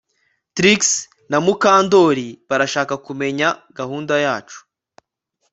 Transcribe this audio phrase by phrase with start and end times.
[0.55, 0.79] Trix
[1.31, 4.59] na Mukandoli barashaka kumenya gahunda yacu